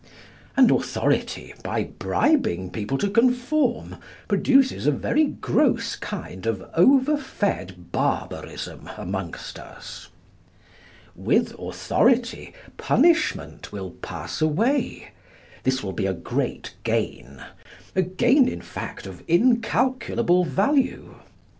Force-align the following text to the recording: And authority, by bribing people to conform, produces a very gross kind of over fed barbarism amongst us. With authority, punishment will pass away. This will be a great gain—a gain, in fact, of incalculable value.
And 0.57 0.71
authority, 0.71 1.53
by 1.63 1.83
bribing 1.83 2.71
people 2.71 2.97
to 2.97 3.07
conform, 3.07 3.97
produces 4.27 4.87
a 4.87 4.91
very 4.91 5.25
gross 5.25 5.95
kind 5.95 6.47
of 6.47 6.67
over 6.73 7.15
fed 7.17 7.91
barbarism 7.91 8.89
amongst 8.97 9.59
us. 9.59 10.09
With 11.15 11.53
authority, 11.59 12.51
punishment 12.77 13.71
will 13.71 13.91
pass 13.91 14.41
away. 14.41 15.09
This 15.61 15.83
will 15.83 15.93
be 15.93 16.07
a 16.07 16.13
great 16.15 16.73
gain—a 16.83 18.01
gain, 18.01 18.47
in 18.49 18.61
fact, 18.63 19.05
of 19.05 19.21
incalculable 19.27 20.45
value. 20.45 21.13